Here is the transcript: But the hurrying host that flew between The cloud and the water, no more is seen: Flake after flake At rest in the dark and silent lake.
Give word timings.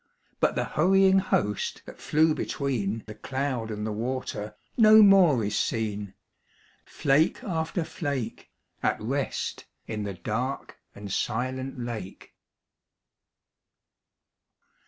But 0.39 0.55
the 0.55 0.63
hurrying 0.63 1.19
host 1.19 1.83
that 1.85 1.99
flew 1.99 2.33
between 2.33 3.03
The 3.05 3.13
cloud 3.13 3.69
and 3.69 3.85
the 3.85 3.91
water, 3.91 4.55
no 4.75 5.03
more 5.03 5.43
is 5.43 5.55
seen: 5.55 6.15
Flake 6.83 7.43
after 7.43 7.83
flake 7.83 8.49
At 8.81 8.99
rest 8.99 9.65
in 9.85 10.01
the 10.01 10.15
dark 10.15 10.79
and 10.95 11.11
silent 11.13 11.77
lake. 11.79 12.33